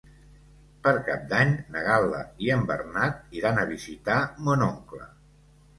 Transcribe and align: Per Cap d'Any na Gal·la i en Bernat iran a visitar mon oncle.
Per 0.87 0.93
Cap 1.09 1.27
d'Any 1.33 1.51
na 1.75 1.83
Gal·la 1.89 2.23
i 2.47 2.49
en 2.57 2.67
Bernat 2.73 3.39
iran 3.43 3.61
a 3.67 3.71
visitar 3.77 4.21
mon 4.49 4.71
oncle. 4.73 5.09